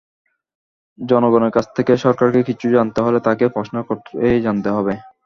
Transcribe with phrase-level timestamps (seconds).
[0.99, 4.93] জনগণের কাছ থেকে সরকারকে কিছু জানতে হলে তাঁকে প্রশ্ন করেই জানতে হবে।